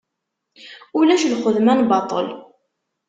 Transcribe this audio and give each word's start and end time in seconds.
Ulac 0.97 1.23
lxedma 1.33 1.73
n 1.73 1.81
baṭel. 1.89 2.27